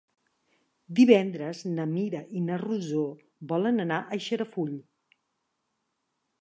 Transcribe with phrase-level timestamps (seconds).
[0.99, 3.05] Divendres na Mira i na Rosó
[3.53, 4.77] volen anar a Xarafull.